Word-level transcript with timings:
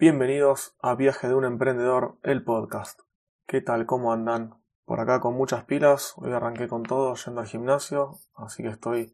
Bienvenidos 0.00 0.76
a 0.80 0.94
Viaje 0.94 1.26
de 1.26 1.34
un 1.34 1.44
Emprendedor, 1.44 2.18
el 2.22 2.44
podcast. 2.44 3.00
¿Qué 3.48 3.60
tal? 3.60 3.84
¿Cómo 3.84 4.12
andan? 4.12 4.54
Por 4.84 5.00
acá 5.00 5.18
con 5.18 5.34
muchas 5.34 5.64
pilas, 5.64 6.14
hoy 6.18 6.32
arranqué 6.32 6.68
con 6.68 6.84
todo 6.84 7.16
yendo 7.16 7.40
al 7.40 7.48
gimnasio, 7.48 8.20
así 8.36 8.62
que 8.62 8.68
estoy 8.68 9.12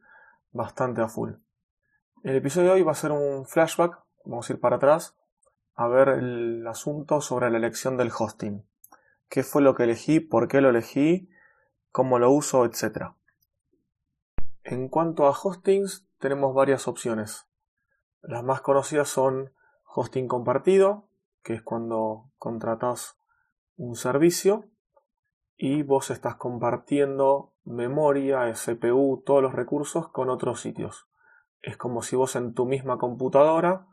bastante 0.52 1.00
a 1.00 1.08
full. 1.08 1.36
El 2.22 2.36
episodio 2.36 2.68
de 2.68 2.74
hoy 2.74 2.82
va 2.82 2.92
a 2.92 2.96
ser 2.96 3.12
un 3.12 3.46
flashback, 3.46 3.98
vamos 4.26 4.50
a 4.50 4.52
ir 4.52 4.60
para 4.60 4.76
atrás, 4.76 5.16
a 5.74 5.88
ver 5.88 6.10
el 6.10 6.66
asunto 6.66 7.22
sobre 7.22 7.48
la 7.48 7.56
elección 7.56 7.96
del 7.96 8.12
hosting. 8.14 8.68
¿Qué 9.30 9.42
fue 9.42 9.62
lo 9.62 9.74
que 9.74 9.84
elegí? 9.84 10.20
¿Por 10.20 10.48
qué 10.48 10.60
lo 10.60 10.68
elegí? 10.68 11.30
¿Cómo 11.92 12.18
lo 12.18 12.30
uso? 12.30 12.66
Etcétera. 12.66 13.16
En 14.64 14.90
cuanto 14.90 15.24
a 15.24 15.30
hostings, 15.30 16.06
tenemos 16.18 16.54
varias 16.54 16.88
opciones. 16.88 17.46
Las 18.20 18.44
más 18.44 18.60
conocidas 18.60 19.08
son 19.08 19.54
hosting 19.94 20.26
compartido, 20.26 21.08
que 21.42 21.54
es 21.54 21.62
cuando 21.62 22.30
contratas 22.38 23.16
un 23.76 23.94
servicio 23.94 24.64
y 25.56 25.82
vos 25.82 26.10
estás 26.10 26.36
compartiendo 26.36 27.52
memoria, 27.64 28.52
CPU, 28.52 29.22
todos 29.24 29.42
los 29.42 29.54
recursos 29.54 30.08
con 30.08 30.30
otros 30.30 30.60
sitios. 30.60 31.06
Es 31.62 31.76
como 31.76 32.02
si 32.02 32.16
vos 32.16 32.34
en 32.36 32.54
tu 32.54 32.66
misma 32.66 32.98
computadora 32.98 33.86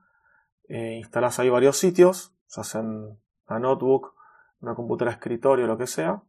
eh, 0.68 0.96
instalás 0.98 1.40
ahí 1.40 1.50
varios 1.50 1.78
sitios, 1.78 2.34
ya 2.48 2.64
sea 2.64 2.82
en 2.82 3.20
una 3.48 3.60
notebook, 3.60 4.16
una 4.60 4.76
computadora 4.76 5.12
escritorio, 5.12 5.68
lo 5.68 5.78
que 5.78 5.88
sea, 5.88 6.24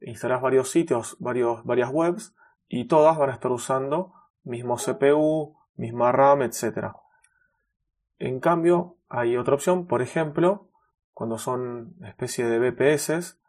instalás 0.00 0.42
varios 0.42 0.68
sitios, 0.70 1.16
varios, 1.20 1.64
varias 1.64 1.90
webs 1.90 2.34
y 2.68 2.86
todas 2.86 3.16
van 3.18 3.30
a 3.30 3.34
estar 3.34 3.52
usando 3.52 4.14
mismo 4.42 4.76
CPU, 4.76 5.56
misma 5.76 6.12
RAM, 6.12 6.42
etc. 6.42 6.92
En 8.20 8.38
cambio, 8.38 8.98
hay 9.08 9.38
otra 9.38 9.54
opción, 9.54 9.86
por 9.86 10.02
ejemplo, 10.02 10.68
cuando 11.14 11.38
son 11.38 11.96
especie 12.04 12.46
de 12.46 12.58
VPS, 12.58 13.40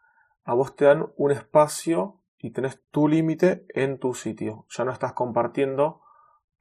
a 0.45 0.53
vos 0.53 0.77
te 0.77 0.85
dan 0.85 1.11
un 1.17 1.31
espacio 1.31 2.21
y 2.37 2.51
tenés 2.51 2.81
tu 2.89 3.09
límite 3.09 3.65
en 3.69 3.99
tu 3.99 4.13
sitio. 4.13 4.65
Ya 4.69 4.85
no 4.85 4.91
estás 4.91 5.11
compartiendo 5.11 6.01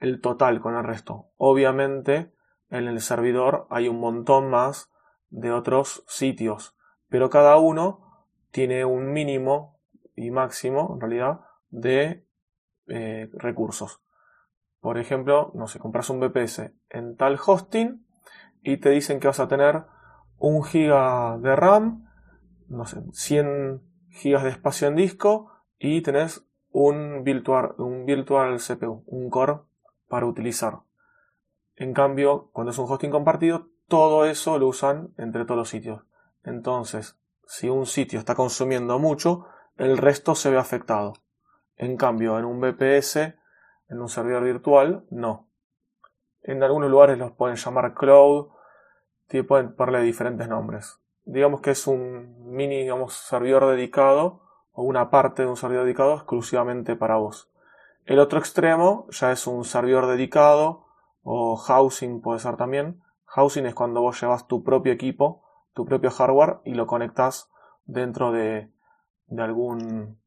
el 0.00 0.20
total 0.20 0.60
con 0.60 0.74
el 0.74 0.82
resto. 0.82 1.30
Obviamente, 1.36 2.34
en 2.68 2.88
el 2.88 3.00
servidor 3.00 3.68
hay 3.70 3.86
un 3.86 4.00
montón 4.00 4.50
más 4.50 4.90
de 5.28 5.52
otros 5.52 6.02
sitios, 6.08 6.76
pero 7.08 7.30
cada 7.30 7.58
uno 7.58 8.26
tiene 8.50 8.84
un 8.84 9.12
mínimo 9.12 9.78
y 10.16 10.32
máximo, 10.32 10.90
en 10.94 11.00
realidad, 11.00 11.40
de 11.70 12.26
eh, 12.88 13.30
recursos. 13.34 14.02
Por 14.80 14.98
ejemplo, 14.98 15.52
no 15.54 15.66
sé, 15.66 15.78
compras 15.78 16.10
un 16.10 16.20
VPS 16.20 16.72
en 16.88 17.16
tal 17.16 17.38
hosting 17.44 18.06
y 18.62 18.78
te 18.78 18.90
dicen 18.90 19.20
que 19.20 19.26
vas 19.26 19.40
a 19.40 19.48
tener 19.48 19.84
un 20.38 20.64
giga 20.64 21.38
de 21.38 21.54
RAM, 21.54 22.08
no 22.68 22.86
sé, 22.86 23.02
100 23.12 23.82
gigas 24.08 24.42
de 24.42 24.50
espacio 24.50 24.88
en 24.88 24.96
disco 24.96 25.52
y 25.78 26.00
tenés 26.02 26.46
un 26.70 27.24
virtual, 27.24 27.74
un 27.78 28.06
virtual 28.06 28.58
CPU, 28.58 29.04
un 29.06 29.28
core 29.28 29.60
para 30.08 30.26
utilizar. 30.26 30.80
En 31.76 31.92
cambio, 31.92 32.50
cuando 32.52 32.70
es 32.70 32.78
un 32.78 32.86
hosting 32.88 33.10
compartido, 33.10 33.68
todo 33.88 34.24
eso 34.24 34.58
lo 34.58 34.68
usan 34.68 35.14
entre 35.18 35.44
todos 35.44 35.58
los 35.58 35.68
sitios. 35.68 36.02
Entonces, 36.44 37.18
si 37.46 37.68
un 37.68 37.86
sitio 37.86 38.18
está 38.18 38.34
consumiendo 38.34 38.98
mucho, 38.98 39.46
el 39.76 39.98
resto 39.98 40.34
se 40.34 40.50
ve 40.50 40.58
afectado. 40.58 41.14
En 41.76 41.96
cambio, 41.96 42.38
en 42.38 42.44
un 42.44 42.60
VPS, 42.60 43.34
en 43.90 44.00
un 44.00 44.08
servidor 44.08 44.44
virtual, 44.44 45.04
no. 45.10 45.48
En 46.42 46.62
algunos 46.62 46.90
lugares 46.90 47.18
los 47.18 47.32
pueden 47.32 47.56
llamar 47.56 47.94
cloud, 47.94 48.48
pueden 49.46 49.74
ponerle 49.74 50.02
diferentes 50.02 50.48
nombres. 50.48 50.98
Digamos 51.24 51.60
que 51.60 51.70
es 51.70 51.86
un 51.86 52.52
mini 52.52 52.82
digamos, 52.82 53.14
servidor 53.14 53.66
dedicado 53.66 54.40
o 54.72 54.82
una 54.82 55.10
parte 55.10 55.42
de 55.42 55.48
un 55.48 55.56
servidor 55.56 55.84
dedicado 55.84 56.14
exclusivamente 56.14 56.96
para 56.96 57.16
vos. 57.16 57.50
El 58.06 58.18
otro 58.18 58.38
extremo 58.38 59.06
ya 59.10 59.30
es 59.30 59.46
un 59.46 59.64
servidor 59.64 60.06
dedicado 60.06 60.86
o 61.22 61.56
housing 61.56 62.20
puede 62.20 62.40
ser 62.40 62.56
también. 62.56 63.02
Housing 63.26 63.66
es 63.66 63.74
cuando 63.74 64.00
vos 64.00 64.20
llevas 64.20 64.48
tu 64.48 64.64
propio 64.64 64.92
equipo, 64.92 65.44
tu 65.74 65.84
propio 65.84 66.10
hardware 66.10 66.58
y 66.64 66.74
lo 66.74 66.86
conectas 66.86 67.50
dentro 67.84 68.32
de, 68.32 68.72
de 69.26 69.42
algún 69.42 70.18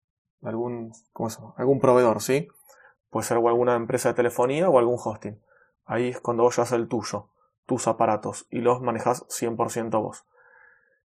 algún, 0.42 0.92
¿cómo 1.14 1.30
se 1.30 1.40
llama? 1.40 1.54
algún 1.58 1.80
proveedor, 1.80 2.22
¿sí? 2.22 2.48
Puede 3.14 3.28
ser 3.28 3.38
alguna 3.38 3.76
empresa 3.76 4.10
de 4.10 4.16
telefonía 4.16 4.68
o 4.68 4.80
algún 4.80 4.98
hosting. 4.98 5.40
Ahí 5.86 6.08
es 6.08 6.20
cuando 6.20 6.42
vos 6.42 6.56
llevas 6.56 6.72
el 6.72 6.88
tuyo, 6.88 7.30
tus 7.68 7.88
aparatos, 7.88 8.48
y 8.50 8.62
los 8.62 8.82
manejas 8.82 9.28
100% 9.28 10.02
vos. 10.02 10.26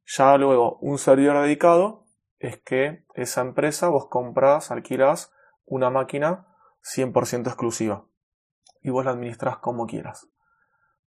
Ya 0.05 0.37
luego, 0.37 0.77
un 0.77 0.99
servidor 0.99 1.41
dedicado 1.41 2.05
es 2.39 2.61
que 2.61 3.03
esa 3.13 3.41
empresa 3.41 3.89
vos 3.89 4.07
compras, 4.07 4.71
alquilas 4.71 5.33
una 5.65 5.89
máquina 5.89 6.47
100% 6.81 7.47
exclusiva 7.47 8.05
y 8.81 8.89
vos 8.89 9.03
la 9.03 9.11
administras 9.11 9.57
como 9.57 9.85
quieras. 9.85 10.29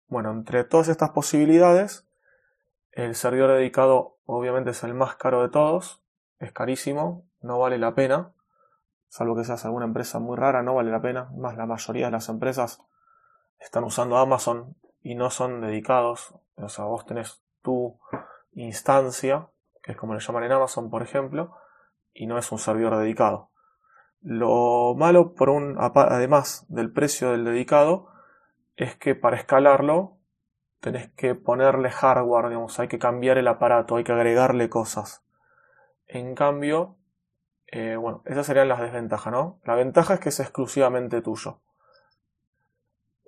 Bueno, 0.07 0.31
entre 0.31 0.65
todas 0.65 0.89
estas 0.89 1.11
posibilidades, 1.11 2.09
el 2.91 3.15
servidor 3.15 3.51
dedicado 3.51 4.17
obviamente 4.25 4.71
es 4.71 4.83
el 4.83 4.95
más 4.95 5.15
caro 5.15 5.43
de 5.43 5.49
todos, 5.49 6.03
es 6.39 6.51
carísimo, 6.51 7.25
no 7.39 7.57
vale 7.57 7.77
la 7.77 7.95
pena, 7.95 8.33
salvo 9.09 9.35
que 9.35 9.43
seas 9.43 9.65
alguna 9.65 9.85
empresa 9.85 10.19
muy 10.19 10.37
rara, 10.37 10.63
no 10.63 10.75
vale 10.75 10.91
la 10.91 11.01
pena, 11.01 11.29
más 11.35 11.57
la 11.57 11.65
mayoría 11.65 12.05
de 12.05 12.11
las 12.11 12.29
empresas 12.29 12.81
están 13.59 13.83
usando 13.83 14.17
Amazon 14.17 14.75
y 15.01 15.15
no 15.15 15.29
son 15.29 15.61
dedicados, 15.61 16.35
o 16.55 16.69
sea, 16.69 16.85
vos 16.85 17.05
tenés 17.05 17.41
tu 17.61 17.99
instancia, 18.53 19.49
que 19.81 19.93
es 19.93 19.97
como 19.97 20.13
le 20.13 20.19
llaman 20.19 20.43
en 20.43 20.51
Amazon, 20.51 20.89
por 20.89 21.01
ejemplo, 21.01 21.55
y 22.13 22.27
no 22.27 22.37
es 22.37 22.51
un 22.51 22.59
servidor 22.59 22.97
dedicado. 22.97 23.49
Lo 24.21 24.95
malo, 24.95 25.33
por 25.33 25.49
un, 25.49 25.77
además 25.79 26.65
del 26.67 26.91
precio 26.91 27.31
del 27.31 27.45
dedicado, 27.45 28.09
es 28.75 28.95
que 28.95 29.15
para 29.15 29.37
escalarlo 29.37 30.17
tenés 30.81 31.09
que 31.11 31.35
ponerle 31.35 31.89
hardware, 31.89 32.49
digamos, 32.49 32.79
hay 32.79 32.87
que 32.87 32.99
cambiar 32.99 33.37
el 33.37 33.47
aparato, 33.47 33.95
hay 33.95 34.03
que 34.03 34.11
agregarle 34.11 34.69
cosas. 34.69 35.23
En 36.07 36.35
cambio, 36.35 36.97
eh, 37.71 37.95
bueno, 37.97 38.23
esas 38.25 38.47
serían 38.47 38.67
las 38.67 38.79
desventajas, 38.79 39.31
¿no? 39.31 39.59
La 39.63 39.75
ventaja 39.75 40.15
es 40.15 40.19
que 40.19 40.29
es 40.29 40.39
exclusivamente 40.39 41.21
tuyo. 41.21 41.59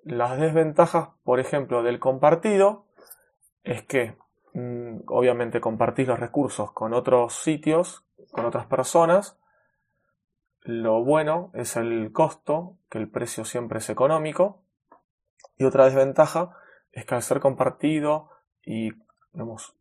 Las 0.04 0.40
desventajas, 0.40 1.10
por 1.24 1.40
ejemplo, 1.40 1.84
del 1.84 2.00
compartido, 2.00 2.88
es 3.64 3.84
que 3.84 4.18
mm, 4.54 5.02
obviamente 5.08 5.62
compartís 5.62 6.08
los 6.08 6.20
recursos 6.20 6.72
con 6.72 6.96
otros 6.96 7.36
sitios, 7.36 8.04
con 8.32 8.46
otras 8.46 8.66
personas. 8.66 9.38
Lo 10.62 11.04
bueno 11.04 11.52
es 11.54 11.76
el 11.76 12.12
costo, 12.12 12.78
que 12.90 12.98
el 12.98 13.10
precio 13.10 13.46
siempre 13.46 13.78
es 13.78 13.92
económico. 13.92 14.64
Y 15.56 15.66
otra 15.66 15.86
desventaja 15.86 16.58
es 16.92 17.06
que 17.06 17.14
al 17.14 17.22
ser 17.22 17.40
compartido 17.40 18.30
y 18.66 18.90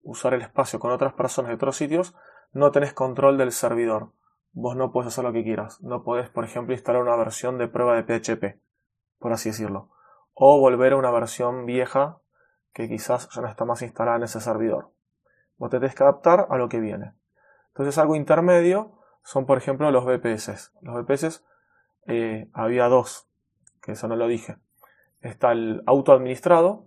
usar 0.03 0.35
el 0.35 0.43
espacio 0.43 0.79
con 0.79 0.93
otras 0.93 1.15
personas 1.15 1.49
de 1.49 1.55
otros 1.55 1.77
sitios, 1.77 2.15
no 2.53 2.71
tenés 2.73 2.93
control 2.93 3.39
del 3.39 3.53
servidor 3.53 4.13
vos 4.53 4.77
no 4.77 4.93
puedes 4.93 5.09
hacer 5.09 5.25
lo 5.25 5.33
que 5.33 5.45
quieras. 5.45 5.81
No 5.81 6.03
puedes, 6.03 6.29
por 6.29 6.45
ejemplo, 6.45 6.75
instalar 6.75 7.03
una 7.03 7.17
versión 7.17 7.59
de 7.59 7.69
prueba 7.69 8.01
de 8.01 8.03
PHP, 8.03 8.61
por 9.19 9.33
así 9.33 9.51
decirlo. 9.51 9.91
O 10.35 10.61
volver 10.61 10.93
a 10.93 10.97
una 10.97 11.11
versión 11.11 11.67
vieja 11.67 12.19
que 12.73 12.89
quizás 12.89 13.29
ya 13.31 13.43
no 13.43 13.49
está 13.49 13.65
más 13.65 13.83
instalada 13.83 14.17
en 14.17 14.23
ese 14.25 14.41
servidor. 14.41 14.93
Vos 15.57 15.71
te 15.71 15.79
tenés 15.79 15.95
que 15.95 16.03
adaptar 16.03 16.47
a 16.51 16.57
lo 16.57 16.69
que 16.69 16.81
viene. 16.81 17.15
Entonces 17.69 17.99
algo 17.99 18.17
intermedio 18.17 18.99
son, 19.23 19.47
por 19.47 19.59
ejemplo, 19.59 19.91
los 19.91 20.05
VPS. 20.05 20.73
Los 20.81 21.05
VPS 21.05 21.45
eh, 22.07 22.49
había 22.53 22.89
dos, 22.89 23.29
que 23.83 23.93
eso 23.93 24.09
no 24.09 24.17
lo 24.17 24.27
dije. 24.27 24.57
Está 25.21 25.53
el 25.53 25.83
autoadministrado 25.87 26.87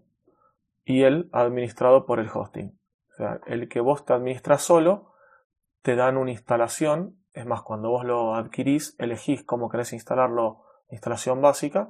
y 0.85 1.03
el 1.03 1.29
administrado 1.31 2.05
por 2.05 2.19
el 2.19 2.29
hosting. 2.33 2.77
O 3.11 3.15
sea, 3.15 3.39
el 3.45 3.69
que 3.69 3.79
vos 3.79 4.05
te 4.05 4.13
administras 4.13 4.63
solo, 4.63 5.13
te 5.81 5.95
dan 5.95 6.17
una 6.17 6.31
instalación 6.31 7.22
es 7.33 7.47
más, 7.47 7.63
cuando 7.63 7.89
vos 7.89 8.05
lo 8.05 8.35
adquirís, 8.35 8.95
elegís 8.99 9.43
cómo 9.43 9.69
querés 9.69 9.91
instalarlo, 9.93 10.63
instalación 10.89 11.41
básica, 11.41 11.89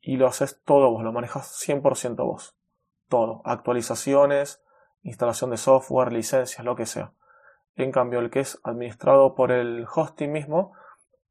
y 0.00 0.18
lo 0.18 0.26
haces 0.26 0.60
todo 0.62 0.90
vos, 0.90 1.02
lo 1.02 1.12
manejas 1.12 1.58
100% 1.66 2.16
vos. 2.16 2.54
Todo, 3.08 3.40
actualizaciones, 3.46 4.62
instalación 5.02 5.50
de 5.50 5.56
software, 5.56 6.12
licencias, 6.12 6.64
lo 6.64 6.76
que 6.76 6.84
sea. 6.84 7.12
En 7.76 7.92
cambio, 7.92 8.18
el 8.20 8.30
que 8.30 8.40
es 8.40 8.60
administrado 8.62 9.34
por 9.34 9.52
el 9.52 9.86
hosting 9.92 10.30
mismo, 10.30 10.72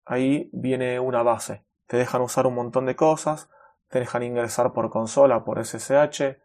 ahí 0.04 0.50
viene 0.52 1.00
una 1.00 1.22
base. 1.22 1.64
Te 1.86 1.98
dejan 1.98 2.22
usar 2.22 2.48
un 2.48 2.56
montón 2.56 2.88
de 2.88 2.96
cosas, 2.96 3.52
te 3.90 4.00
dejan 4.00 4.24
ingresar 4.24 4.74
por 4.74 4.90
consola, 4.90 5.46
por 5.46 5.64
SSH, 5.64 6.40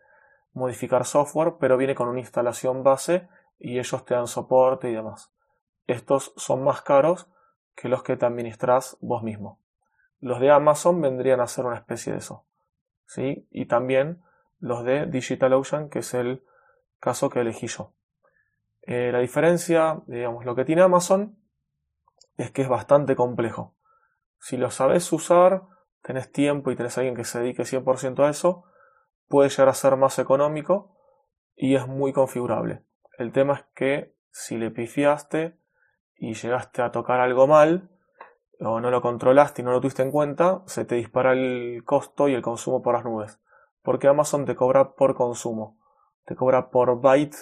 modificar 0.53 1.07
software, 1.07 1.55
pero 1.59 1.79
viene 1.79 1.95
con 1.95 2.09
una 2.09 2.21
instalación 2.21 2.83
base 2.83 3.29
y 3.59 3.79
ellos 3.79 4.05
te 4.05 4.15
dan 4.15 4.27
soporte 4.27 4.91
y 4.91 4.93
demás 4.95 5.33
estos 5.88 6.32
son 6.37 6.62
más 6.62 6.82
caros 6.82 7.26
que 7.75 7.88
los 7.88 8.05
que 8.05 8.17
te 8.17 8.26
administras 8.26 8.96
vos 9.00 9.25
mismo. 9.25 9.58
Los 10.20 10.38
de 10.38 10.50
Amazon 10.52 11.00
vendrían 11.00 11.40
a 11.40 11.49
ser 11.49 11.64
una 11.67 11.76
especie 11.76 12.12
de 12.12 12.19
eso. 12.19 12.44
¿sí? 13.06 13.49
Y 13.50 13.67
también 13.67 14.23
los 14.61 14.85
de 14.85 15.06
DigitalOcean, 15.06 15.88
que 15.88 16.00
es 16.00 16.14
el 16.14 16.44
caso 17.00 17.31
que 17.31 17.40
elegí 17.40 17.67
yo. 17.67 17.93
Eh, 18.82 19.11
la 19.12 19.20
diferencia, 19.20 20.02
digamos, 20.06 20.44
lo 20.44 20.55
que 20.55 20.64
tiene 20.64 20.82
Amazon 20.82 21.37
es 22.37 22.50
que 22.50 22.62
es 22.62 22.69
bastante 22.69 23.17
complejo. 23.17 23.75
Si 24.40 24.56
lo 24.56 24.70
sabes 24.70 25.12
usar, 25.12 25.62
tenés 26.02 26.31
tiempo 26.31 26.70
y 26.70 26.76
tenés 26.76 26.96
alguien 26.99 27.17
que 27.17 27.25
se 27.25 27.40
dedique 27.40 27.64
100% 27.64 28.25
a 28.25 28.31
eso, 28.31 28.64
puede 29.26 29.49
llegar 29.50 29.69
a 29.69 29.75
ser 29.75 29.96
más 29.96 30.19
económico 30.19 30.96
y 31.56 31.76
es 31.76 31.87
muy 31.87 32.12
configurable. 32.12 32.82
El 33.19 33.32
tema 33.32 33.55
es 33.55 33.64
que 33.75 34.14
si 34.31 34.56
le 34.56 34.70
pifiaste 34.70 35.58
y 36.19 36.35
llegaste 36.35 36.82
a 36.82 36.91
tocar 36.91 37.20
algo 37.20 37.47
mal, 37.47 37.88
o 38.61 38.81
no 38.81 38.91
lo 38.91 39.00
controlaste 39.00 39.62
y 39.62 39.65
no 39.65 39.70
lo 39.70 39.81
tuviste 39.81 40.03
en 40.03 40.11
cuenta, 40.11 40.62
se 40.67 40.85
te 40.85 40.97
dispara 40.97 41.32
el 41.32 41.82
costo 41.85 42.29
y 42.29 42.35
el 42.35 42.43
consumo 42.43 42.82
por 42.82 42.94
las 42.94 43.05
nubes. 43.05 43.41
Porque 43.82 44.09
Amazon 44.09 44.44
te 44.44 44.56
cobra 44.56 44.93
por 44.94 45.15
consumo. 45.15 45.79
Te 46.25 46.35
cobra 46.35 46.70
por 46.70 47.00
byte 47.00 47.37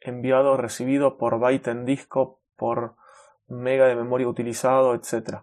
enviado 0.00 0.56
recibido, 0.56 1.16
por 1.16 1.38
byte 1.38 1.70
en 1.70 1.84
disco, 1.84 2.40
por 2.56 2.94
mega 3.48 3.86
de 3.86 3.96
memoria 3.96 4.28
utilizado, 4.28 4.94
etc. 4.94 5.40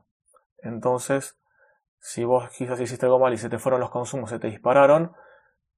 Entonces, 0.60 1.40
si 2.00 2.24
vos 2.24 2.50
quizás 2.50 2.80
hiciste 2.80 3.06
algo 3.06 3.20
mal 3.20 3.34
y 3.34 3.38
se 3.38 3.50
te 3.50 3.60
fueron 3.60 3.82
los 3.82 3.90
consumos, 3.90 4.30
se 4.30 4.40
te 4.40 4.48
dispararon, 4.48 5.14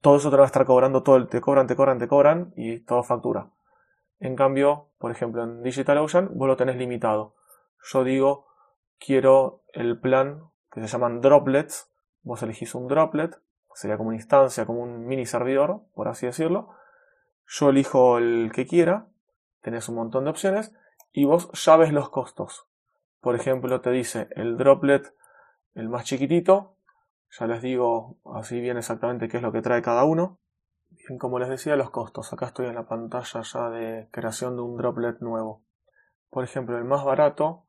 todo 0.01 0.17
eso 0.17 0.29
te 0.29 0.37
va 0.37 0.43
a 0.43 0.45
estar 0.45 0.65
cobrando, 0.65 1.01
todo 1.01 1.15
el, 1.15 1.27
te 1.27 1.41
cobran, 1.41 1.67
te 1.67 1.75
cobran, 1.75 1.97
te 1.97 2.07
cobran 2.07 2.53
y 2.55 2.79
todo 2.81 3.03
factura. 3.03 3.49
En 4.19 4.35
cambio, 4.35 4.87
por 4.97 5.11
ejemplo, 5.11 5.43
en 5.43 5.63
DigitalOcean 5.63 6.31
vos 6.33 6.47
lo 6.47 6.57
tenés 6.57 6.75
limitado. 6.75 7.35
Yo 7.83 8.03
digo, 8.03 8.47
quiero 8.99 9.61
el 9.73 9.99
plan 9.99 10.43
que 10.71 10.81
se 10.81 10.87
llaman 10.87 11.21
droplets. 11.21 11.89
Vos 12.23 12.43
elegís 12.43 12.75
un 12.75 12.87
droplet, 12.87 13.39
sería 13.73 13.97
como 13.97 14.09
una 14.09 14.17
instancia, 14.17 14.65
como 14.65 14.81
un 14.81 15.05
mini 15.07 15.25
servidor, 15.25 15.81
por 15.93 16.09
así 16.09 16.25
decirlo. 16.25 16.69
Yo 17.47 17.69
elijo 17.69 18.17
el 18.17 18.51
que 18.53 18.67
quiera, 18.67 19.07
tenés 19.61 19.87
un 19.89 19.95
montón 19.95 20.25
de 20.25 20.31
opciones 20.31 20.73
y 21.11 21.25
vos 21.25 21.49
ya 21.53 21.77
ves 21.77 21.93
los 21.93 22.09
costos. 22.09 22.67
Por 23.21 23.35
ejemplo, 23.35 23.81
te 23.81 23.89
dice 23.91 24.27
el 24.35 24.57
droplet, 24.57 25.13
el 25.75 25.89
más 25.89 26.05
chiquitito, 26.05 26.75
ya 27.31 27.47
les 27.47 27.61
digo 27.61 28.17
así 28.33 28.59
bien 28.59 28.77
exactamente 28.77 29.27
qué 29.27 29.37
es 29.37 29.43
lo 29.43 29.51
que 29.51 29.61
trae 29.61 29.81
cada 29.81 30.03
uno. 30.03 30.37
Como 31.17 31.39
les 31.39 31.49
decía, 31.49 31.75
los 31.75 31.89
costos. 31.89 32.31
Acá 32.31 32.47
estoy 32.47 32.67
en 32.67 32.75
la 32.75 32.87
pantalla 32.87 33.41
ya 33.41 33.69
de 33.69 34.09
creación 34.11 34.55
de 34.55 34.61
un 34.61 34.77
droplet 34.77 35.19
nuevo. 35.21 35.63
Por 36.29 36.43
ejemplo, 36.43 36.77
el 36.77 36.83
más 36.83 37.03
barato 37.03 37.65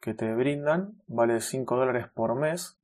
que 0.00 0.14
te 0.14 0.34
brindan 0.34 1.02
vale 1.06 1.40
5 1.40 1.76
dólares 1.76 2.06
por 2.14 2.34
mes 2.36 2.80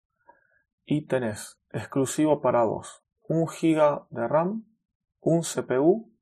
y 0.84 1.06
tenés 1.06 1.60
exclusivo 1.70 2.40
para 2.40 2.64
vos 2.64 3.04
1 3.28 3.46
GB 3.46 4.06
de 4.10 4.28
RAM, 4.28 4.64
un 5.20 5.42
CPU, 5.42 6.12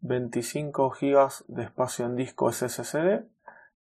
25 0.00 0.90
GB 0.90 1.28
de 1.48 1.62
espacio 1.62 2.06
en 2.06 2.16
disco 2.16 2.50
SSD 2.50 3.24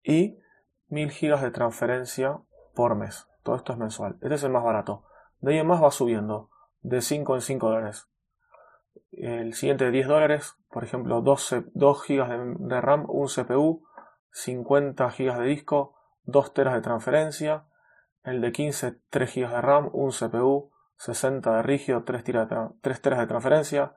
y 0.03 0.39
1000 0.87 1.09
GB 1.09 1.41
de 1.41 1.51
transferencia 1.51 2.39
por 2.75 2.95
mes. 2.95 3.27
Todo 3.43 3.55
esto 3.55 3.73
es 3.73 3.79
mensual. 3.79 4.17
Este 4.21 4.35
es 4.35 4.43
el 4.43 4.51
más 4.51 4.63
barato. 4.63 5.05
De 5.39 5.53
ahí 5.53 5.59
en 5.59 5.67
más 5.67 5.81
va 5.81 5.91
subiendo, 5.91 6.49
de 6.81 7.01
5 7.01 7.35
en 7.35 7.41
5 7.41 7.69
dólares. 7.69 8.09
El 9.11 9.53
siguiente 9.53 9.85
de 9.85 9.91
10 9.91 10.07
dólares, 10.07 10.55
por 10.69 10.83
ejemplo, 10.83 11.21
2, 11.21 11.55
GB 11.73 12.57
de, 12.59 12.81
RAM, 12.81 13.05
un 13.09 13.27
CPU, 13.27 13.83
50 14.31 15.09
GB 15.09 15.37
de 15.39 15.45
disco, 15.45 15.95
2 16.23 16.53
teras 16.53 16.73
de 16.75 16.81
transferencia. 16.81 17.65
El 18.23 18.41
de 18.41 18.51
15, 18.51 18.99
3 19.09 19.35
GB 19.35 19.49
de 19.49 19.61
RAM, 19.61 19.89
un 19.93 20.11
CPU, 20.11 20.71
60 20.97 21.57
de 21.57 21.63
rígido, 21.63 22.03
3, 22.03 22.23
3 22.81 23.01
teras 23.01 23.19
de 23.19 23.27
transferencia. 23.27 23.95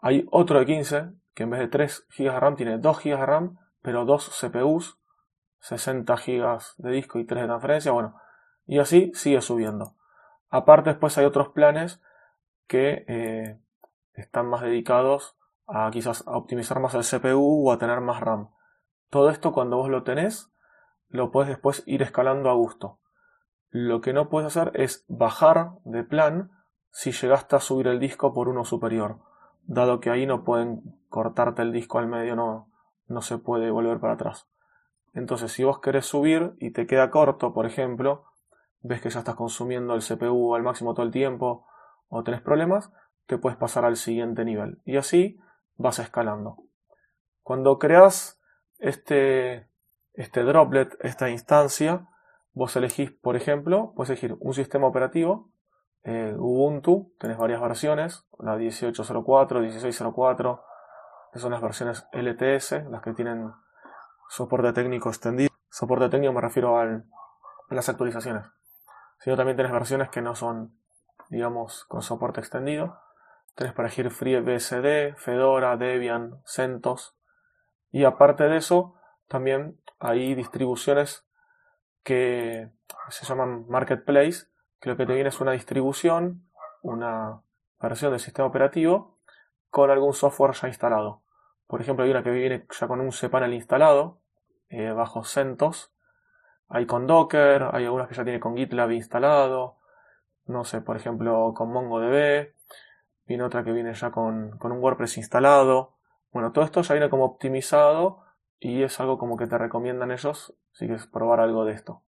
Hay 0.00 0.26
otro 0.30 0.58
de 0.58 0.66
15 0.66 1.10
que 1.34 1.44
en 1.44 1.50
vez 1.50 1.60
de 1.60 1.68
3 1.68 2.06
GB 2.16 2.32
de 2.32 2.40
RAM 2.40 2.56
tiene 2.56 2.78
2 2.78 2.98
GB 3.04 3.18
de 3.18 3.26
RAM, 3.26 3.58
pero 3.82 4.04
2 4.04 4.40
CPUs, 4.40 4.98
60 5.60 6.14
GB 6.14 6.58
de 6.78 6.90
disco 6.90 7.18
y 7.18 7.26
3 7.26 7.42
de 7.42 7.46
transferencia. 7.48 7.92
Bueno, 7.92 8.16
y 8.66 8.78
así 8.78 9.10
sigue 9.14 9.40
subiendo. 9.40 9.96
Aparte 10.48 10.90
después 10.90 11.16
hay 11.18 11.24
otros 11.24 11.48
planes 11.48 12.00
que 12.66 13.04
eh, 13.08 13.58
están 14.20 14.46
más 14.46 14.62
dedicados 14.62 15.36
a 15.66 15.90
quizás 15.90 16.26
a 16.26 16.36
optimizar 16.36 16.80
más 16.80 16.94
el 16.94 17.04
CPU 17.04 17.68
o 17.68 17.72
a 17.72 17.78
tener 17.78 18.00
más 18.00 18.20
RAM. 18.20 18.50
Todo 19.08 19.30
esto 19.30 19.52
cuando 19.52 19.76
vos 19.76 19.88
lo 19.88 20.02
tenés, 20.02 20.52
lo 21.08 21.30
puedes 21.30 21.48
después 21.48 21.82
ir 21.86 22.02
escalando 22.02 22.50
a 22.50 22.54
gusto. 22.54 23.00
Lo 23.70 24.00
que 24.00 24.12
no 24.12 24.28
puedes 24.28 24.56
hacer 24.56 24.72
es 24.74 25.04
bajar 25.08 25.72
de 25.84 26.04
plan 26.04 26.50
si 26.90 27.12
llegaste 27.12 27.56
a 27.56 27.60
subir 27.60 27.86
el 27.86 28.00
disco 28.00 28.32
por 28.32 28.48
uno 28.48 28.64
superior, 28.64 29.20
dado 29.62 30.00
que 30.00 30.10
ahí 30.10 30.26
no 30.26 30.44
pueden 30.44 30.82
cortarte 31.08 31.62
el 31.62 31.72
disco 31.72 31.98
al 31.98 32.08
medio, 32.08 32.34
no, 32.34 32.68
no 33.06 33.22
se 33.22 33.38
puede 33.38 33.70
volver 33.70 34.00
para 34.00 34.14
atrás. 34.14 34.48
Entonces, 35.14 35.52
si 35.52 35.64
vos 35.64 35.80
querés 35.80 36.06
subir 36.06 36.54
y 36.58 36.70
te 36.72 36.86
queda 36.86 37.10
corto, 37.10 37.52
por 37.52 37.66
ejemplo, 37.66 38.24
ves 38.80 39.00
que 39.00 39.10
ya 39.10 39.20
estás 39.20 39.34
consumiendo 39.34 39.94
el 39.94 40.02
CPU 40.02 40.54
al 40.54 40.62
máximo 40.62 40.94
todo 40.94 41.04
el 41.04 41.12
tiempo 41.12 41.66
o 42.08 42.22
tenés 42.22 42.40
problemas, 42.40 42.92
te 43.26 43.38
puedes 43.38 43.58
pasar 43.58 43.84
al 43.84 43.96
siguiente 43.96 44.44
nivel. 44.44 44.80
Y 44.84 44.96
así 44.96 45.40
vas 45.76 45.98
escalando. 45.98 46.56
Cuando 47.42 47.78
creas 47.78 48.40
este, 48.78 49.68
este 50.14 50.42
droplet, 50.42 50.96
esta 51.00 51.30
instancia, 51.30 52.08
vos 52.52 52.74
elegís, 52.76 53.10
por 53.10 53.36
ejemplo, 53.36 53.92
puedes 53.94 54.10
elegir 54.10 54.36
un 54.40 54.54
sistema 54.54 54.86
operativo, 54.86 55.50
eh, 56.02 56.34
Ubuntu, 56.36 57.12
tenés 57.18 57.36
varias 57.36 57.60
versiones, 57.60 58.26
la 58.38 58.56
1804, 58.56 59.60
1604, 59.60 60.64
que 61.32 61.38
son 61.38 61.52
las 61.52 61.60
versiones 61.60 62.06
LTS, 62.12 62.84
las 62.90 63.02
que 63.02 63.12
tienen 63.12 63.52
soporte 64.28 64.72
técnico 64.72 65.08
extendido. 65.08 65.50
Soporte 65.68 66.08
técnico 66.08 66.32
me 66.32 66.40
refiero 66.40 66.78
a 66.78 67.02
las 67.68 67.88
actualizaciones 67.88 68.46
sino 69.20 69.36
también 69.36 69.56
tenés 69.56 69.72
versiones 69.72 70.08
que 70.08 70.22
no 70.22 70.34
son, 70.34 70.74
digamos, 71.28 71.84
con 71.84 72.02
soporte 72.02 72.40
extendido. 72.40 72.98
Tenés 73.60 73.74
para 73.74 73.88
elegir 73.88 74.10
FreeBSD, 74.10 75.16
Fedora, 75.18 75.76
Debian, 75.76 76.40
CentOS. 76.46 77.14
Y 77.92 78.04
aparte 78.04 78.44
de 78.44 78.56
eso, 78.56 78.94
también 79.28 79.78
hay 79.98 80.34
distribuciones 80.34 81.26
que 82.02 82.70
se 83.10 83.26
llaman 83.26 83.66
Marketplace, 83.68 84.46
que 84.80 84.88
lo 84.88 84.96
que 84.96 85.04
te 85.04 85.12
viene 85.12 85.28
es 85.28 85.42
una 85.42 85.52
distribución, 85.52 86.48
una 86.80 87.42
versión 87.78 88.12
del 88.12 88.20
sistema 88.20 88.48
operativo 88.48 89.18
con 89.68 89.90
algún 89.90 90.14
software 90.14 90.54
ya 90.54 90.68
instalado. 90.68 91.22
Por 91.66 91.82
ejemplo, 91.82 92.06
hay 92.06 92.12
una 92.12 92.22
que 92.22 92.30
viene 92.30 92.66
ya 92.70 92.88
con 92.88 93.02
un 93.02 93.10
cPanel 93.10 93.52
instalado 93.52 94.22
eh, 94.70 94.90
bajo 94.92 95.22
CentOS 95.22 95.92
hay 96.70 96.86
con 96.86 97.06
Docker, 97.06 97.68
hay 97.72 97.84
algunas 97.84 98.08
que 98.08 98.14
ya 98.14 98.24
tiene 98.24 98.40
con 98.40 98.56
GitLab 98.56 98.92
instalado, 98.92 99.80
no 100.46 100.64
sé, 100.64 100.80
por 100.80 100.96
ejemplo 100.96 101.52
con 101.52 101.72
MongoDB, 101.72 102.54
viene 103.30 103.44
otra 103.44 103.62
que 103.62 103.70
viene 103.70 103.94
ya 103.94 104.10
con, 104.10 104.58
con 104.58 104.72
un 104.72 104.82
WordPress 104.82 105.16
instalado. 105.16 105.94
Bueno, 106.32 106.50
todo 106.50 106.64
esto 106.64 106.82
ya 106.82 106.94
viene 106.94 107.08
como 107.08 107.24
optimizado 107.24 108.24
y 108.58 108.82
es 108.82 108.98
algo 108.98 109.18
como 109.18 109.36
que 109.36 109.46
te 109.46 109.56
recomiendan 109.56 110.10
ellos 110.10 110.52
si 110.72 110.86
quieres 110.86 111.06
probar 111.06 111.38
algo 111.38 111.64
de 111.64 111.74
esto. 111.74 112.02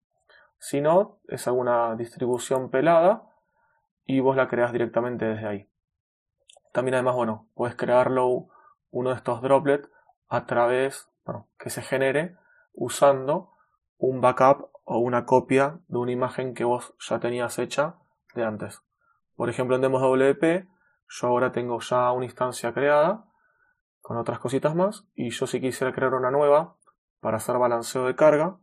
Si 0.59 0.81
no, 0.81 1.21
es 1.29 1.47
alguna 1.47 1.95
distribución 1.95 2.71
pelada 2.71 3.23
y 4.05 4.19
vos 4.19 4.35
la 4.35 4.49
creas 4.49 4.73
directamente 4.73 5.25
desde 5.25 5.47
ahí. 5.47 5.69
También 6.73 6.97
además, 6.97 7.15
bueno, 7.15 7.47
puedes 7.55 7.77
crearlo 7.77 8.49
uno 8.91 9.11
de 9.11 9.17
estos 9.17 9.43
droplets 9.43 9.89
a 10.29 10.45
través, 10.47 11.09
bueno, 11.25 11.47
que 11.57 11.71
se 11.71 11.83
genere 11.83 12.35
usando 12.73 13.53
un 13.97 14.21
backup 14.21 14.71
o 14.83 14.99
una 14.99 15.25
copia 15.25 15.79
de 15.87 15.99
una 15.99 16.11
imagen 16.11 16.53
que 16.53 16.65
vos 16.65 16.95
ya 16.99 17.21
tenías 17.21 17.61
hecha 17.61 17.95
de 18.35 18.43
antes. 18.43 18.83
Por 19.37 19.51
ejemplo, 19.51 19.77
en 19.77 19.83
DemosWP 19.83 20.72
yo 21.15 21.29
ahora 21.29 21.53
tengo 21.53 21.79
ya 21.81 22.11
una 22.13 22.25
instancia 22.25 22.73
creada 22.73 23.27
con 24.01 24.17
otras 24.17 24.39
cositas 24.39 24.75
más 24.75 25.07
y 25.15 25.31
yo 25.31 25.47
si 25.47 25.61
quisiera 25.61 25.93
crear 25.93 26.15
una 26.15 26.31
nueva 26.31 26.77
para 27.21 27.37
hacer 27.37 27.59
balanceo 27.59 28.07
de 28.07 28.17
carga, 28.17 28.59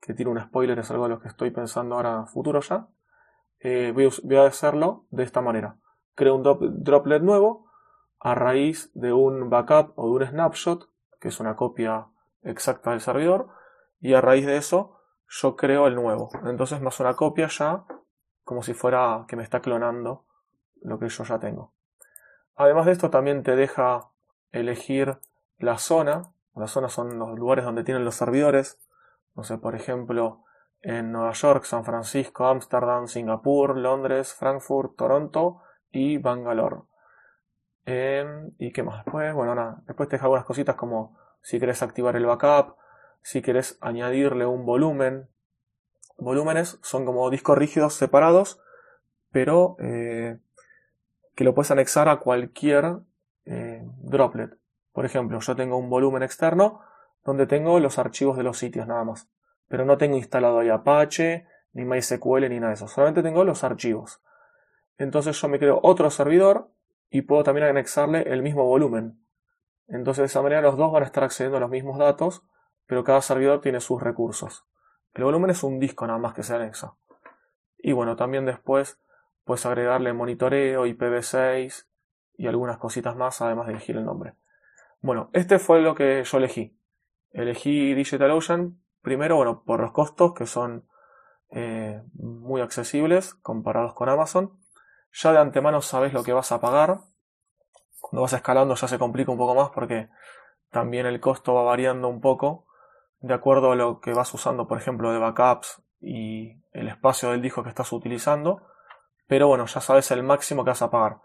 que 0.00 0.12
tiene 0.12 0.30
un 0.30 0.40
spoiler, 0.40 0.78
es 0.78 0.90
algo 0.90 1.04
de 1.04 1.10
lo 1.10 1.20
que 1.20 1.28
estoy 1.28 1.50
pensando 1.50 1.94
ahora 1.94 2.26
futuro 2.26 2.60
ya, 2.60 2.88
eh, 3.60 3.92
voy, 3.94 4.36
a 4.36 4.46
hacerlo 4.46 5.06
de 5.10 5.22
esta 5.22 5.40
manera. 5.40 5.78
Creo 6.14 6.34
un 6.34 6.42
droplet 6.42 7.22
nuevo 7.22 7.70
a 8.20 8.34
raíz 8.34 8.90
de 8.94 9.12
un 9.12 9.48
backup 9.48 9.92
o 9.96 10.06
de 10.06 10.24
un 10.24 10.30
snapshot, 10.30 10.88
que 11.18 11.28
es 11.28 11.40
una 11.40 11.56
copia 11.56 12.08
exacta 12.42 12.90
del 12.90 13.00
servidor, 13.00 13.48
y 14.00 14.12
a 14.12 14.20
raíz 14.20 14.44
de 14.44 14.58
eso 14.58 15.00
yo 15.28 15.56
creo 15.56 15.86
el 15.86 15.94
nuevo. 15.94 16.28
Entonces 16.44 16.80
más 16.82 17.00
una 17.00 17.14
copia 17.14 17.48
ya, 17.48 17.84
como 18.44 18.62
si 18.62 18.74
fuera 18.74 19.24
que 19.28 19.36
me 19.36 19.42
está 19.42 19.60
clonando 19.60 20.26
lo 20.82 20.98
que 20.98 21.08
yo 21.08 21.24
ya 21.24 21.38
tengo. 21.38 21.72
Además 22.56 22.86
de 22.86 22.92
esto 22.92 23.10
también 23.10 23.42
te 23.42 23.56
deja 23.56 24.10
elegir 24.52 25.18
la 25.58 25.78
zona. 25.78 26.32
Las 26.54 26.72
zonas 26.72 26.92
son 26.92 27.18
los 27.18 27.38
lugares 27.38 27.64
donde 27.64 27.84
tienen 27.84 28.04
los 28.04 28.16
servidores. 28.16 28.78
No 29.34 29.44
sé, 29.44 29.58
por 29.58 29.74
ejemplo, 29.74 30.44
en 30.82 31.12
Nueva 31.12 31.32
York, 31.32 31.64
San 31.64 31.84
Francisco, 31.84 32.46
Ámsterdam, 32.46 33.06
Singapur, 33.06 33.76
Londres, 33.76 34.34
Frankfurt, 34.34 34.96
Toronto 34.96 35.62
y 35.90 36.18
Bangalore. 36.18 36.82
Em, 37.84 38.52
¿Y 38.58 38.72
qué 38.72 38.82
más? 38.82 39.04
Después, 39.04 39.34
bueno, 39.34 39.54
nada. 39.54 39.82
Después 39.86 40.08
te 40.08 40.16
deja 40.16 40.26
algunas 40.26 40.44
cositas 40.44 40.76
como 40.76 41.18
si 41.42 41.58
querés 41.58 41.82
activar 41.82 42.16
el 42.16 42.26
backup, 42.26 42.76
si 43.22 43.42
querés 43.42 43.78
añadirle 43.80 44.46
un 44.46 44.64
volumen. 44.64 45.28
Volúmenes 46.18 46.78
son 46.82 47.06
como 47.06 47.30
discos 47.30 47.56
rígidos 47.56 47.94
separados, 47.94 48.60
pero 49.30 49.76
eh, 49.80 50.38
que 51.40 51.44
lo 51.44 51.54
puedes 51.54 51.70
anexar 51.70 52.10
a 52.10 52.18
cualquier 52.18 52.98
eh, 53.46 53.82
droplet. 54.02 54.58
Por 54.92 55.06
ejemplo, 55.06 55.40
yo 55.40 55.56
tengo 55.56 55.78
un 55.78 55.88
volumen 55.88 56.22
externo 56.22 56.82
donde 57.24 57.46
tengo 57.46 57.80
los 57.80 57.98
archivos 57.98 58.36
de 58.36 58.42
los 58.42 58.58
sitios 58.58 58.86
nada 58.86 59.04
más. 59.04 59.30
Pero 59.66 59.86
no 59.86 59.96
tengo 59.96 60.18
instalado 60.18 60.58
ahí 60.58 60.68
Apache, 60.68 61.46
ni 61.72 61.86
MySQL, 61.86 62.46
ni 62.50 62.60
nada 62.60 62.68
de 62.68 62.74
eso. 62.74 62.88
Solamente 62.88 63.22
tengo 63.22 63.42
los 63.44 63.64
archivos. 63.64 64.20
Entonces 64.98 65.40
yo 65.40 65.48
me 65.48 65.58
creo 65.58 65.80
otro 65.82 66.10
servidor 66.10 66.72
y 67.08 67.22
puedo 67.22 67.42
también 67.42 67.68
anexarle 67.68 68.20
el 68.30 68.42
mismo 68.42 68.66
volumen. 68.66 69.24
Entonces 69.88 70.20
de 70.20 70.26
esa 70.26 70.42
manera 70.42 70.60
los 70.60 70.76
dos 70.76 70.92
van 70.92 71.04
a 71.04 71.06
estar 71.06 71.24
accediendo 71.24 71.56
a 71.56 71.60
los 71.60 71.70
mismos 71.70 71.96
datos, 71.96 72.44
pero 72.84 73.02
cada 73.02 73.22
servidor 73.22 73.62
tiene 73.62 73.80
sus 73.80 74.02
recursos. 74.02 74.66
El 75.14 75.24
volumen 75.24 75.48
es 75.48 75.62
un 75.62 75.80
disco 75.80 76.06
nada 76.06 76.18
más 76.18 76.34
que 76.34 76.42
se 76.42 76.54
anexa. 76.54 76.96
Y 77.78 77.92
bueno, 77.92 78.14
también 78.14 78.44
después 78.44 79.00
puedes 79.44 79.64
agregarle 79.66 80.12
monitoreo, 80.12 80.86
IPv6 80.86 81.86
y 82.36 82.46
algunas 82.46 82.78
cositas 82.78 83.16
más, 83.16 83.40
además 83.42 83.66
de 83.66 83.72
elegir 83.74 83.96
el 83.96 84.04
nombre. 84.04 84.34
Bueno, 85.00 85.30
este 85.32 85.58
fue 85.58 85.80
lo 85.80 85.94
que 85.94 86.24
yo 86.24 86.38
elegí. 86.38 86.76
Elegí 87.32 87.94
DigitalOcean, 87.94 88.80
primero, 89.02 89.36
bueno, 89.36 89.62
por 89.64 89.80
los 89.80 89.92
costos 89.92 90.34
que 90.34 90.46
son 90.46 90.86
eh, 91.50 92.02
muy 92.14 92.60
accesibles 92.60 93.34
comparados 93.34 93.94
con 93.94 94.08
Amazon. 94.08 94.52
Ya 95.12 95.32
de 95.32 95.38
antemano 95.38 95.80
sabes 95.82 96.12
lo 96.12 96.22
que 96.22 96.32
vas 96.32 96.52
a 96.52 96.60
pagar. 96.60 97.00
Cuando 98.00 98.22
vas 98.22 98.32
escalando 98.32 98.74
ya 98.74 98.88
se 98.88 98.98
complica 98.98 99.32
un 99.32 99.38
poco 99.38 99.54
más 99.54 99.70
porque 99.70 100.08
también 100.70 101.06
el 101.06 101.20
costo 101.20 101.54
va 101.54 101.62
variando 101.62 102.08
un 102.08 102.20
poco 102.20 102.66
de 103.20 103.34
acuerdo 103.34 103.72
a 103.72 103.76
lo 103.76 104.00
que 104.00 104.12
vas 104.12 104.32
usando, 104.32 104.66
por 104.66 104.78
ejemplo, 104.78 105.12
de 105.12 105.18
backups 105.18 105.82
y 106.00 106.56
el 106.72 106.88
espacio 106.88 107.30
del 107.30 107.42
disco 107.42 107.62
que 107.62 107.68
estás 107.68 107.92
utilizando. 107.92 108.62
Pero 109.30 109.46
bueno, 109.46 109.66
ya 109.66 109.80
sabes 109.80 110.10
el 110.10 110.24
máximo 110.24 110.64
que 110.64 110.70
vas 110.70 110.82
a 110.82 110.90
pagar. 110.90 111.18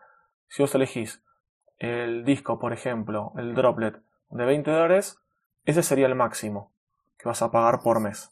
Si 0.47 0.61
vos 0.61 0.75
elegís 0.75 1.23
el 1.79 2.23
disco, 2.23 2.59
por 2.59 2.71
ejemplo, 2.71 3.33
el 3.35 3.55
droplet 3.55 3.99
de 4.29 4.45
20 4.45 4.69
dólares, 4.69 5.17
ese 5.63 5.81
sería 5.81 6.05
el 6.05 6.13
máximo 6.13 6.71
que 7.17 7.27
vas 7.27 7.41
a 7.41 7.49
pagar 7.49 7.81
por 7.81 7.99
mes. 7.99 8.31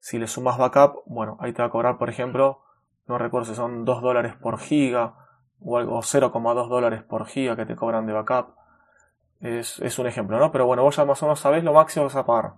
Si 0.00 0.18
le 0.18 0.26
sumas 0.26 0.58
backup, 0.58 1.04
bueno, 1.06 1.36
ahí 1.38 1.52
te 1.52 1.62
va 1.62 1.68
a 1.68 1.70
cobrar, 1.70 1.96
por 1.96 2.10
ejemplo, 2.10 2.64
no 3.06 3.18
recuerdo 3.18 3.46
si 3.46 3.54
son 3.54 3.84
2 3.84 4.02
dólares 4.02 4.34
por 4.34 4.58
giga 4.58 5.14
o 5.60 5.78
algo 5.78 6.02
0,2 6.02 6.68
dólares 6.68 7.04
por 7.04 7.26
giga 7.26 7.54
que 7.54 7.66
te 7.66 7.76
cobran 7.76 8.04
de 8.04 8.14
backup. 8.14 8.56
Es, 9.38 9.78
es, 9.78 9.96
un 10.00 10.08
ejemplo, 10.08 10.40
¿no? 10.40 10.50
Pero 10.50 10.66
bueno, 10.66 10.82
vos 10.82 10.96
ya 10.96 11.04
más 11.04 11.22
o 11.22 11.26
menos 11.26 11.38
sabés 11.38 11.62
lo 11.62 11.72
máximo 11.72 12.02
que 12.02 12.14
vas 12.14 12.16
a 12.16 12.26
pagar. 12.26 12.54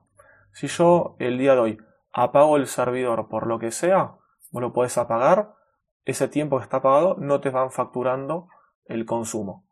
Si 0.52 0.68
yo 0.68 1.16
el 1.18 1.36
día 1.36 1.52
de 1.52 1.60
hoy 1.60 1.78
apago 2.14 2.56
el 2.56 2.66
servidor 2.66 3.28
por 3.28 3.46
lo 3.46 3.58
que 3.58 3.70
sea, 3.70 4.14
vos 4.52 4.62
lo 4.62 4.72
podés 4.72 4.96
apagar, 4.96 5.59
ese 6.04 6.28
tiempo 6.28 6.58
que 6.58 6.64
está 6.64 6.82
pagado 6.82 7.16
no 7.18 7.40
te 7.40 7.50
van 7.50 7.70
facturando 7.70 8.48
el 8.86 9.06
consumo. 9.06 9.64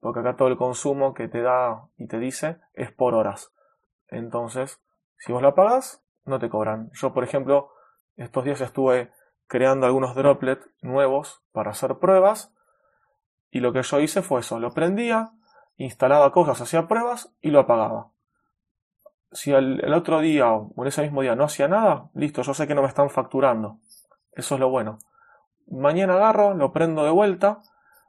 Porque 0.00 0.20
acá 0.20 0.36
todo 0.36 0.48
el 0.48 0.56
consumo 0.56 1.14
que 1.14 1.28
te 1.28 1.42
da 1.42 1.88
y 1.96 2.06
te 2.06 2.18
dice 2.18 2.58
es 2.74 2.90
por 2.90 3.14
horas. 3.14 3.52
Entonces, 4.08 4.80
si 5.18 5.32
vos 5.32 5.42
la 5.42 5.54
pagas, 5.54 6.02
no 6.24 6.38
te 6.38 6.48
cobran. 6.48 6.90
Yo, 6.94 7.12
por 7.12 7.24
ejemplo, 7.24 7.70
estos 8.16 8.44
días 8.44 8.60
estuve 8.60 9.12
creando 9.46 9.86
algunos 9.86 10.14
droplets 10.14 10.68
nuevos 10.80 11.42
para 11.52 11.70
hacer 11.70 11.98
pruebas. 11.98 12.52
Y 13.50 13.60
lo 13.60 13.72
que 13.72 13.82
yo 13.82 14.00
hice 14.00 14.22
fue 14.22 14.40
eso, 14.40 14.58
lo 14.58 14.72
prendía, 14.72 15.32
instalaba 15.76 16.32
cosas, 16.32 16.60
hacía 16.60 16.88
pruebas 16.88 17.34
y 17.40 17.50
lo 17.50 17.60
apagaba. 17.60 18.10
Si 19.30 19.52
el, 19.52 19.92
otro 19.92 20.20
día 20.20 20.50
o 20.50 20.72
en 20.76 20.86
ese 20.86 21.02
mismo 21.02 21.22
día 21.22 21.36
no 21.36 21.44
hacía 21.44 21.68
nada, 21.68 22.10
listo, 22.14 22.42
yo 22.42 22.54
sé 22.54 22.66
que 22.66 22.74
no 22.74 22.82
me 22.82 22.88
están 22.88 23.10
facturando. 23.10 23.78
Eso 24.32 24.54
es 24.54 24.60
lo 24.60 24.70
bueno. 24.70 24.98
Mañana 25.68 26.14
agarro, 26.14 26.54
lo 26.54 26.72
prendo 26.72 27.04
de 27.04 27.10
vuelta, 27.10 27.60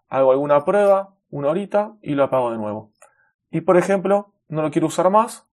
hago 0.09 0.31
alguna 0.31 0.63
prueba, 0.65 1.15
una 1.29 1.49
horita 1.49 1.93
y 2.01 2.15
lo 2.15 2.23
apago 2.23 2.51
de 2.51 2.57
nuevo. 2.57 2.91
Y 3.49 3.61
por 3.61 3.77
ejemplo, 3.77 4.33
no 4.47 4.61
lo 4.61 4.71
quiero 4.71 4.87
usar 4.87 5.09
más 5.09 5.47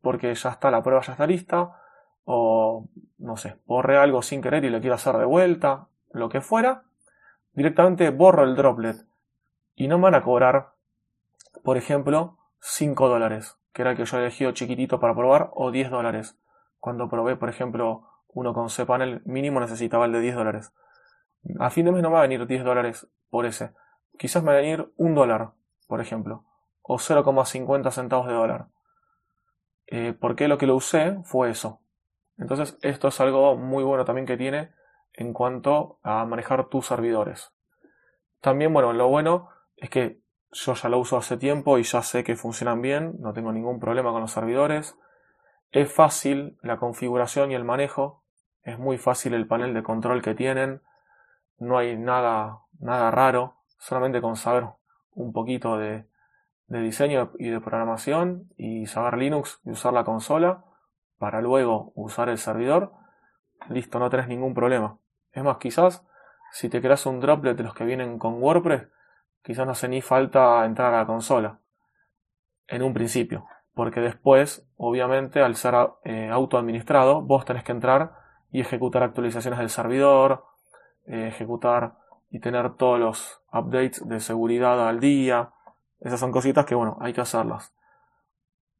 porque 0.00 0.34
ya 0.34 0.50
está, 0.50 0.70
la 0.70 0.82
prueba 0.82 1.00
ya 1.00 1.12
está 1.12 1.26
lista, 1.26 1.78
o 2.24 2.88
no 3.18 3.36
sé, 3.36 3.56
borré 3.66 3.96
algo 3.96 4.22
sin 4.22 4.42
querer 4.42 4.64
y 4.64 4.70
lo 4.70 4.80
quiero 4.80 4.96
hacer 4.96 5.16
de 5.16 5.24
vuelta, 5.24 5.86
lo 6.10 6.28
que 6.28 6.40
fuera, 6.40 6.82
directamente 7.52 8.10
borro 8.10 8.44
el 8.44 8.56
droplet 8.56 9.06
y 9.74 9.88
no 9.88 9.98
me 9.98 10.04
van 10.04 10.14
a 10.16 10.22
cobrar, 10.22 10.72
por 11.62 11.76
ejemplo, 11.76 12.38
5 12.60 13.08
dólares, 13.08 13.58
que 13.72 13.82
era 13.82 13.92
el 13.92 13.96
que 13.96 14.04
yo 14.04 14.16
he 14.16 14.20
elegido 14.20 14.52
chiquitito 14.52 15.00
para 15.00 15.14
probar, 15.14 15.50
o 15.54 15.70
10 15.70 15.90
dólares. 15.90 16.38
Cuando 16.78 17.08
probé, 17.08 17.36
por 17.36 17.48
ejemplo, 17.48 18.08
uno 18.28 18.54
con 18.54 18.68
cPanel 18.68 19.22
mínimo 19.24 19.60
necesitaba 19.60 20.06
el 20.06 20.12
de 20.12 20.20
10 20.20 20.34
dólares. 20.34 20.72
A 21.58 21.70
fin 21.70 21.84
de 21.84 21.92
mes 21.92 22.02
no 22.02 22.10
va 22.10 22.20
a 22.20 22.22
venir 22.22 22.46
10 22.46 22.64
dólares 22.64 23.08
por 23.30 23.46
ese. 23.46 23.72
Quizás 24.18 24.42
me 24.42 24.52
va 24.52 24.58
a 24.58 24.60
venir 24.60 24.92
un 24.96 25.14
dólar, 25.14 25.52
por 25.88 26.00
ejemplo, 26.00 26.44
o 26.82 26.98
0,50 26.98 27.90
centavos 27.90 28.26
de 28.26 28.34
dólar. 28.34 28.68
Eh, 29.86 30.14
porque 30.18 30.48
lo 30.48 30.58
que 30.58 30.66
lo 30.66 30.76
usé 30.76 31.18
fue 31.24 31.50
eso. 31.50 31.80
Entonces 32.38 32.78
esto 32.82 33.08
es 33.08 33.20
algo 33.20 33.56
muy 33.56 33.84
bueno 33.84 34.04
también 34.04 34.26
que 34.26 34.36
tiene 34.36 34.72
en 35.12 35.32
cuanto 35.32 35.98
a 36.02 36.24
manejar 36.24 36.68
tus 36.68 36.86
servidores. 36.86 37.52
También, 38.40 38.72
bueno, 38.72 38.92
lo 38.92 39.08
bueno 39.08 39.50
es 39.76 39.90
que 39.90 40.20
yo 40.50 40.74
ya 40.74 40.88
lo 40.88 40.98
uso 40.98 41.16
hace 41.16 41.36
tiempo 41.36 41.78
y 41.78 41.82
ya 41.82 42.02
sé 42.02 42.24
que 42.24 42.36
funcionan 42.36 42.82
bien, 42.82 43.16
no 43.20 43.32
tengo 43.32 43.52
ningún 43.52 43.80
problema 43.80 44.12
con 44.12 44.20
los 44.20 44.32
servidores. 44.32 44.96
Es 45.70 45.92
fácil 45.92 46.58
la 46.62 46.78
configuración 46.78 47.52
y 47.52 47.54
el 47.54 47.64
manejo, 47.64 48.22
es 48.62 48.78
muy 48.78 48.98
fácil 48.98 49.34
el 49.34 49.46
panel 49.46 49.74
de 49.74 49.82
control 49.82 50.22
que 50.22 50.34
tienen, 50.34 50.82
no 51.62 51.78
hay 51.78 51.96
nada, 51.96 52.60
nada 52.80 53.10
raro, 53.10 53.54
solamente 53.78 54.20
con 54.20 54.36
saber 54.36 54.66
un 55.14 55.32
poquito 55.32 55.78
de, 55.78 56.06
diseño 56.66 57.32
y 57.38 57.50
de 57.50 57.60
programación 57.60 58.48
y 58.56 58.86
saber 58.86 59.18
Linux 59.18 59.60
y 59.64 59.70
usar 59.70 59.92
la 59.92 60.04
consola 60.04 60.64
para 61.18 61.40
luego 61.40 61.92
usar 61.94 62.28
el 62.28 62.38
servidor, 62.38 62.92
listo, 63.68 63.98
no 63.98 64.10
tenés 64.10 64.26
ningún 64.26 64.54
problema. 64.54 64.98
Es 65.32 65.44
más, 65.44 65.58
quizás 65.58 66.04
si 66.50 66.68
te 66.68 66.80
creas 66.80 67.06
un 67.06 67.20
droplet 67.20 67.56
de 67.56 67.62
los 67.62 67.74
que 67.74 67.84
vienen 67.84 68.18
con 68.18 68.42
WordPress, 68.42 68.88
quizás 69.42 69.66
no 69.66 69.72
hace 69.72 69.88
ni 69.88 70.00
falta 70.00 70.64
entrar 70.64 70.94
a 70.94 70.98
la 70.98 71.06
consola 71.06 71.60
en 72.66 72.82
un 72.82 72.94
principio, 72.94 73.46
porque 73.74 74.00
después, 74.00 74.66
obviamente, 74.76 75.42
al 75.42 75.56
ser 75.56 75.74
eh, 76.04 76.30
autoadministrado, 76.30 77.20
vos 77.22 77.44
tenés 77.44 77.64
que 77.64 77.72
entrar 77.72 78.12
y 78.50 78.60
ejecutar 78.60 79.02
actualizaciones 79.02 79.58
del 79.58 79.70
servidor, 79.70 80.44
eh, 81.06 81.28
ejecutar 81.28 81.94
y 82.30 82.40
tener 82.40 82.74
todos 82.76 82.98
los 82.98 83.42
updates 83.52 84.06
de 84.08 84.20
seguridad 84.20 84.88
al 84.88 85.00
día, 85.00 85.52
esas 86.00 86.18
son 86.18 86.32
cositas 86.32 86.64
que, 86.64 86.74
bueno, 86.74 86.96
hay 87.00 87.12
que 87.12 87.20
hacerlas. 87.20 87.74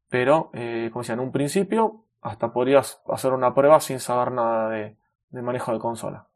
Pero, 0.09 0.49
eh, 0.53 0.89
como 0.91 1.01
decía, 1.01 1.13
en 1.13 1.21
un 1.21 1.31
principio, 1.31 2.05
hasta 2.21 2.53
podrías 2.53 3.01
hacer 3.07 3.33
una 3.33 3.53
prueba 3.53 3.79
sin 3.79 3.99
saber 3.99 4.31
nada 4.31 4.69
de, 4.69 4.97
manejo 5.31 5.73
de 5.73 5.79
consola. 5.79 6.27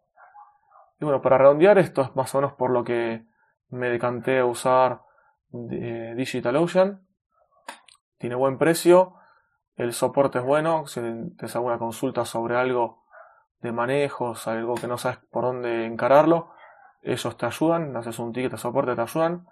Y 1.00 1.06
bueno, 1.06 1.22
para 1.22 1.38
redondear, 1.38 1.78
esto 1.78 2.02
es 2.02 2.16
más 2.16 2.34
o 2.34 2.40
menos 2.40 2.54
por 2.54 2.72
lo 2.72 2.84
que 2.84 3.26
me 3.70 3.90
decanté 3.90 4.40
a 4.40 4.46
usar 4.46 5.02
eh, 5.72 6.14
DigitalOcean. 6.16 7.06
Tiene 8.18 8.36
buen 8.36 8.58
precio, 8.58 9.14
el 9.76 9.94
soporte 9.94 10.40
es 10.40 10.46
bueno, 10.46 10.88
si 10.88 11.00
haces 11.00 11.56
alguna 11.56 11.78
consulta 11.78 12.26
sobre 12.26 12.58
algo 12.58 13.04
de 13.62 13.72
manejos, 13.72 14.48
algo 14.48 14.76
que 14.76 14.88
no 14.88 14.98
sabes 14.98 15.20
por 15.32 15.44
dónde 15.44 15.86
encararlo, 15.86 16.52
ellos 17.02 17.38
te 17.38 17.46
ayudan, 17.46 17.96
haces 17.96 18.20
un 18.20 18.34
ticket 18.34 18.52
de 18.52 18.58
soporte, 18.58 18.96
te 18.96 19.02
ayudan. 19.02 19.48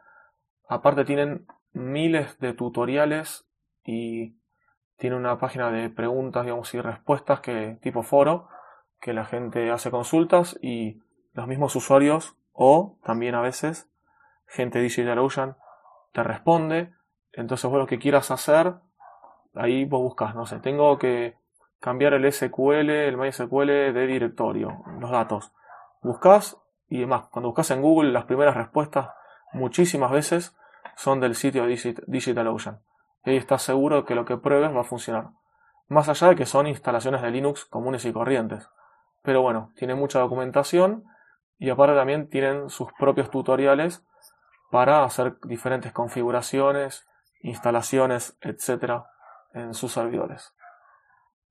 Aparte 0.68 1.06
tienen 1.06 1.48
miles 1.74 2.40
de 2.40 2.54
tutoriales 2.54 3.48
y 3.84 4.36
tiene 4.98 5.16
una 5.16 5.40
página 5.40 5.72
de 5.72 5.90
preguntas 5.90 6.44
digamos, 6.44 6.74
y 6.74 6.82
respuestas 6.82 7.42
que 7.42 7.78
tipo 7.82 8.04
foro, 8.04 8.48
que 9.00 9.14
la 9.14 9.26
gente 9.26 9.72
hace 9.72 9.92
consultas 9.92 10.58
y 10.62 11.02
los 11.34 11.48
mismos 11.48 11.76
usuarios 11.76 12.36
o 12.54 12.98
también 13.04 13.36
a 13.36 13.42
veces 13.42 13.90
gente 14.48 14.80
de 14.80 14.86
DigitalOcean 14.86 15.58
te 16.14 16.24
responde. 16.24 16.94
Entonces 17.34 17.70
vos 17.70 17.80
lo 17.80 17.88
que 17.88 18.00
quieras 18.00 18.32
hacer, 18.32 18.76
ahí 19.54 19.86
vos 19.86 20.02
buscas, 20.02 20.36
no 20.36 20.46
sé, 20.46 20.60
tengo 20.60 20.98
que 20.98 21.38
cambiar 21.86 22.16
el 22.16 22.34
SQL, 22.34 22.90
el 22.90 23.16
MySQL 23.16 23.68
de 23.94 24.08
directorio, 24.08 24.84
los 25.00 25.12
datos. 25.12 25.52
Buscas 26.02 26.58
y 26.90 27.02
demás. 27.02 27.28
Cuando 27.30 27.50
buscas 27.50 27.70
en 27.70 27.84
Google 27.84 28.12
las 28.12 28.26
primeras 28.26 28.58
respuestas 28.58 29.10
muchísimas 29.54 30.10
veces 30.10 30.58
son 30.96 31.20
del 31.20 31.36
sitio 31.36 31.68
DigitalOcean. 32.08 32.80
Y 33.24 33.30
ahí 33.30 33.38
estás 33.38 33.62
seguro 33.62 34.04
que 34.04 34.16
lo 34.16 34.26
que 34.26 34.36
pruebes 34.36 34.76
va 34.76 34.82
a 34.82 34.84
funcionar. 34.84 35.30
Más 35.88 36.10
allá 36.10 36.30
de 36.30 36.36
que 36.36 36.48
son 36.48 36.66
instalaciones 36.66 37.22
de 37.22 37.30
Linux 37.30 37.66
comunes 37.66 38.04
y 38.06 38.12
corrientes. 38.12 38.68
Pero 39.22 39.44
bueno, 39.44 39.72
tiene 39.76 39.94
mucha 39.94 40.18
documentación 40.18 41.04
y 41.60 41.70
aparte 41.70 41.94
también 41.94 42.30
tienen 42.30 42.72
sus 42.72 42.92
propios 42.94 43.30
tutoriales 43.30 44.04
para 44.72 45.04
hacer 45.04 45.38
diferentes 45.44 45.92
configuraciones, 45.92 47.08
instalaciones, 47.42 48.40
etcétera, 48.42 49.06
en 49.54 49.76
sus 49.76 49.92
servidores. 49.92 50.55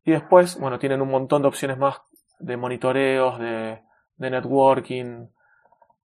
Y 0.04 0.12
después, 0.12 0.58
bueno, 0.58 0.78
tienen 0.78 1.00
un 1.00 1.10
montón 1.10 1.42
de 1.42 1.48
opciones 1.48 1.78
más 1.78 2.00
de 2.38 2.56
monitoreos, 2.56 3.38
de, 3.38 3.82
de 4.16 4.30
networking. 4.30 5.28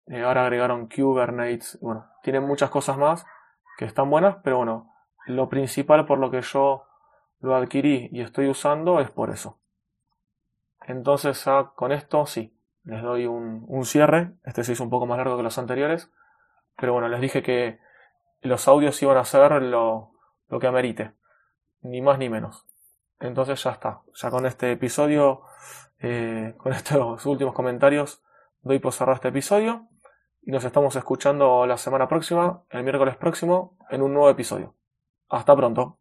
Eh, 0.06 0.22
ahora 0.22 0.42
agregaron 0.42 0.88
Kubernetes. 0.88 1.78
Bueno, 1.80 2.06
tienen 2.22 2.46
muchas 2.46 2.70
cosas 2.70 2.98
más 2.98 3.24
que 3.78 3.84
están 3.84 4.10
buenas, 4.10 4.36
pero 4.42 4.58
bueno, 4.58 4.92
lo 5.26 5.48
principal 5.48 6.06
por 6.06 6.18
lo 6.18 6.30
que 6.30 6.42
yo 6.42 6.84
lo 7.40 7.56
adquirí 7.56 8.08
y 8.12 8.20
estoy 8.20 8.48
usando 8.48 9.00
es 9.00 9.10
por 9.10 9.30
eso. 9.30 9.58
Entonces, 10.86 11.44
con 11.74 11.92
esto 11.92 12.26
sí, 12.26 12.56
les 12.84 13.02
doy 13.02 13.26
un, 13.26 13.64
un 13.66 13.84
cierre. 13.84 14.34
Este 14.44 14.62
se 14.62 14.72
hizo 14.72 14.84
un 14.84 14.90
poco 14.90 15.06
más 15.06 15.18
largo 15.18 15.36
que 15.36 15.42
los 15.42 15.58
anteriores. 15.58 16.12
Pero 16.76 16.92
bueno, 16.92 17.08
les 17.08 17.20
dije 17.20 17.42
que 17.42 17.80
los 18.42 18.68
audios 18.68 19.02
iban 19.02 19.16
a 19.16 19.24
ser 19.24 19.62
lo, 19.62 20.12
lo 20.48 20.60
que 20.60 20.66
amerite. 20.66 21.12
Ni 21.80 22.00
más 22.00 22.18
ni 22.18 22.28
menos. 22.28 22.65
Entonces 23.20 23.62
ya 23.62 23.70
está. 23.70 24.02
Ya 24.14 24.30
con 24.30 24.46
este 24.46 24.72
episodio, 24.72 25.42
eh, 26.00 26.54
con 26.58 26.72
estos 26.72 27.24
últimos 27.26 27.54
comentarios, 27.54 28.22
doy 28.62 28.78
por 28.78 28.92
cerrar 28.92 29.16
este 29.16 29.28
episodio. 29.28 29.88
Y 30.42 30.52
nos 30.52 30.64
estamos 30.64 30.94
escuchando 30.94 31.66
la 31.66 31.76
semana 31.76 32.06
próxima, 32.08 32.62
el 32.70 32.84
miércoles 32.84 33.16
próximo, 33.16 33.76
en 33.90 34.02
un 34.02 34.12
nuevo 34.12 34.30
episodio. 34.30 34.74
Hasta 35.28 35.56
pronto. 35.56 35.98